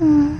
[0.00, 0.39] 嗯。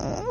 [0.00, 0.21] Uh...